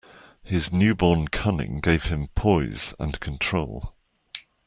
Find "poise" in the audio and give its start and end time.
2.33-2.95